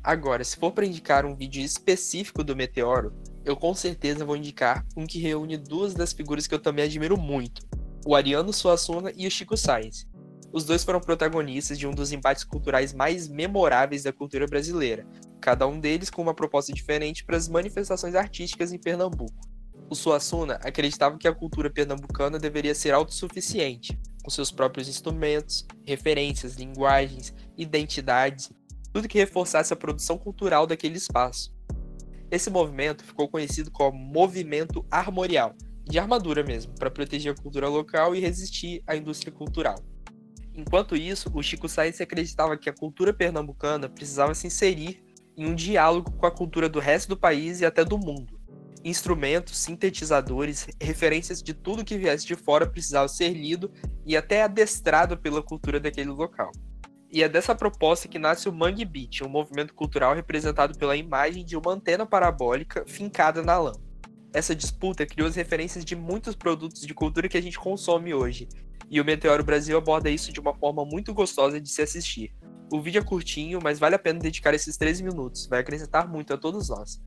Agora, 0.02 0.46
se 0.46 0.56
for 0.56 0.72
para 0.72 0.86
indicar 0.86 1.26
um 1.26 1.36
vídeo 1.36 1.62
específico 1.62 2.42
do 2.42 2.56
Meteoro, 2.56 3.14
eu 3.44 3.58
com 3.58 3.74
certeza 3.74 4.24
vou 4.24 4.38
indicar 4.38 4.86
um 4.96 5.06
que 5.06 5.20
reúne 5.20 5.58
duas 5.58 5.94
das 5.94 6.14
figuras 6.14 6.48
que 6.48 6.56
eu 6.56 6.60
também 6.60 6.86
admiro 6.86 7.18
muito, 7.18 7.68
o 8.06 8.16
Ariano 8.16 8.54
Suassuna 8.54 9.12
e 9.18 9.28
o 9.28 9.32
Chico 9.32 9.58
Sainz. 9.58 10.08
Os 10.54 10.64
dois 10.64 10.86
foram 10.86 11.02
protagonistas 11.02 11.78
de 11.78 11.86
um 11.86 11.92
dos 11.92 12.14
embates 12.14 12.46
culturais 12.46 12.94
mais 12.94 13.28
memoráveis 13.28 14.04
da 14.04 14.14
cultura 14.14 14.48
brasileira, 14.48 15.06
cada 15.40 15.68
um 15.68 15.80
deles 15.80 16.10
com 16.10 16.22
uma 16.22 16.34
proposta 16.34 16.74
diferente 16.74 17.24
para 17.24 17.38
as 17.38 17.48
manifestações 17.48 18.16
artísticas 18.16 18.72
em 18.72 18.80
Pernambuco. 18.80 19.48
O 19.90 19.96
Suassuna 19.96 20.56
acreditava 20.56 21.18
que 21.18 21.28
a 21.28 21.34
cultura 21.34 21.70
pernambucana 21.70 22.38
deveria 22.38 22.76
ser 22.76 22.94
autossuficiente, 22.94 23.98
com 24.22 24.30
seus 24.30 24.52
próprios 24.52 24.90
instrumentos, 24.90 25.66
referências, 25.86 26.56
linguagens, 26.56 27.34
identidades, 27.58 28.52
tudo 28.92 29.08
que 29.08 29.18
reforçasse 29.18 29.72
a 29.72 29.78
produção 29.78 30.18
cultural 30.18 30.68
daquele 30.68 30.98
espaço. 30.98 31.56
Esse 32.30 32.50
movimento 32.50 33.06
ficou 33.06 33.30
conhecido 33.30 33.72
como 33.72 33.98
Movimento 33.98 34.86
Armorial, 34.92 35.56
de 35.86 35.98
armadura 35.98 36.44
mesmo, 36.44 36.74
para 36.76 36.92
proteger 36.92 37.32
a 37.32 37.42
cultura 37.42 37.70
local 37.70 38.14
e 38.14 38.20
resistir 38.20 38.84
à 38.86 38.98
indústria 38.98 39.32
cultural. 39.32 39.82
Enquanto 40.54 40.98
isso, 40.98 41.32
o 41.34 41.42
Chico 41.42 41.70
Sainz 41.70 42.02
acreditava 42.02 42.58
que 42.58 42.70
a 42.70 42.74
cultura 42.74 43.14
pernambucana 43.14 43.88
precisava 43.88 44.34
se 44.34 44.48
inserir 44.48 45.02
em 45.38 45.46
um 45.46 45.54
diálogo 45.54 46.12
com 46.14 46.26
a 46.26 46.32
cultura 46.32 46.68
do 46.68 46.80
resto 46.80 47.10
do 47.10 47.18
país 47.18 47.62
e 47.62 47.66
até 47.66 47.86
do 47.86 47.98
mundo. 47.98 48.40
Instrumentos, 48.84 49.58
sintetizadores, 49.58 50.68
referências 50.82 51.44
de 51.44 51.54
tudo 51.54 51.86
que 51.86 51.98
viesse 51.98 52.26
de 52.26 52.36
fora 52.36 52.66
precisavam 52.66 53.08
ser 53.08 53.30
lido 53.30 53.72
e 54.06 54.18
até 54.18 54.44
adestrado 54.44 55.18
pela 55.18 55.44
cultura 55.44 55.80
daquele 55.80 56.10
local. 56.10 56.52
E 57.12 57.22
é 57.24 57.30
dessa 57.30 57.54
proposta 57.54 58.08
que 58.08 58.20
nasce 58.20 58.50
o 58.50 58.54
Mangue 58.54 58.84
Beat, 58.84 59.22
um 59.22 59.30
movimento 59.30 59.74
cultural 59.74 60.16
representado 60.16 60.78
pela 60.78 60.96
imagem 60.96 61.46
de 61.46 61.56
uma 61.56 61.72
antena 61.72 62.06
parabólica 62.06 62.84
fincada 62.88 63.44
na 63.44 63.58
lã. 63.58 63.72
Essa 64.34 64.56
disputa 64.56 65.06
criou 65.06 65.28
as 65.28 65.36
referências 65.36 65.86
de 65.86 65.96
muitos 65.96 66.36
produtos 66.36 66.82
de 66.82 66.94
cultura 66.94 67.30
que 67.30 67.38
a 67.38 67.42
gente 67.42 67.58
consome 67.58 68.14
hoje, 68.14 68.48
e 68.90 69.00
o 69.00 69.06
Meteoro 69.06 69.44
Brasil 69.44 69.78
aborda 69.78 70.10
isso 70.10 70.34
de 70.34 70.40
uma 70.40 70.54
forma 70.54 70.86
muito 70.86 71.14
gostosa 71.14 71.60
de 71.62 71.70
se 71.70 71.82
assistir. 71.82 72.34
O 72.72 72.82
vídeo 72.82 73.00
é 73.00 73.04
curtinho, 73.04 73.60
mas 73.64 73.80
vale 73.80 73.96
a 73.96 74.00
pena 74.00 74.20
dedicar 74.20 74.54
esses 74.54 74.76
13 74.76 75.02
minutos, 75.04 75.48
vai 75.48 75.60
acrescentar 75.60 76.08
muito 76.08 76.34
a 76.34 76.38
todos 76.38 76.68
nós. 76.68 77.02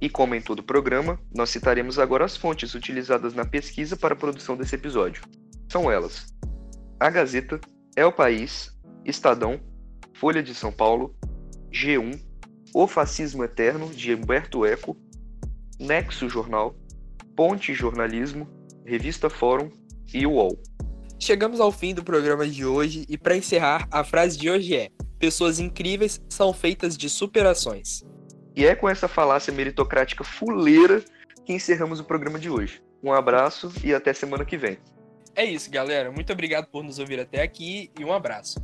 E 0.00 0.08
como 0.08 0.34
em 0.34 0.40
todo 0.40 0.60
o 0.60 0.64
programa, 0.64 1.20
nós 1.32 1.50
citaremos 1.50 1.98
agora 1.98 2.24
as 2.24 2.36
fontes 2.36 2.74
utilizadas 2.74 3.34
na 3.34 3.44
pesquisa 3.44 3.96
para 3.96 4.14
a 4.14 4.16
produção 4.16 4.56
desse 4.56 4.74
episódio. 4.74 5.22
São 5.68 5.90
elas: 5.90 6.34
A 6.98 7.10
Gazeta, 7.10 7.60
El 7.94 8.10
País, 8.12 8.74
Estadão, 9.04 9.60
Folha 10.14 10.42
de 10.42 10.54
São 10.54 10.72
Paulo, 10.72 11.14
G1, 11.70 12.18
O 12.74 12.86
Fascismo 12.86 13.44
Eterno, 13.44 13.90
de 13.90 14.14
Humberto 14.14 14.64
Eco, 14.64 14.96
Nexo 15.78 16.28
Jornal, 16.28 16.74
Ponte 17.36 17.74
Jornalismo, 17.74 18.48
Revista 18.86 19.28
Fórum 19.28 19.70
e 20.12 20.26
UOL. 20.26 20.58
Chegamos 21.22 21.60
ao 21.60 21.70
fim 21.70 21.94
do 21.94 22.02
programa 22.02 22.48
de 22.48 22.66
hoje 22.66 23.06
e 23.08 23.16
para 23.16 23.36
encerrar, 23.36 23.86
a 23.92 24.02
frase 24.02 24.36
de 24.36 24.50
hoje 24.50 24.74
é: 24.74 24.90
Pessoas 25.20 25.60
incríveis 25.60 26.20
são 26.28 26.52
feitas 26.52 26.96
de 26.96 27.08
superações. 27.08 28.02
E 28.56 28.66
é 28.66 28.74
com 28.74 28.88
essa 28.88 29.06
falácia 29.06 29.52
meritocrática 29.52 30.24
fuleira 30.24 31.00
que 31.46 31.52
encerramos 31.52 32.00
o 32.00 32.04
programa 32.04 32.40
de 32.40 32.50
hoje. 32.50 32.82
Um 33.00 33.12
abraço 33.12 33.72
e 33.84 33.94
até 33.94 34.12
semana 34.12 34.44
que 34.44 34.56
vem. 34.56 34.78
É 35.36 35.44
isso, 35.44 35.70
galera. 35.70 36.10
Muito 36.10 36.32
obrigado 36.32 36.66
por 36.66 36.82
nos 36.82 36.98
ouvir 36.98 37.20
até 37.20 37.40
aqui 37.40 37.92
e 37.96 38.04
um 38.04 38.12
abraço. 38.12 38.58